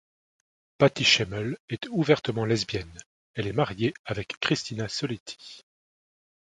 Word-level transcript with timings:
Patty 0.79 1.03
Schemel 1.05 1.59
est 1.69 1.87
ouvertement 1.89 2.45
lesbienne, 2.45 2.97
elle 3.35 3.45
est 3.45 3.53
mariée 3.53 3.93
avec 4.03 4.35
Christina 4.39 4.89
Soletti. 4.89 5.63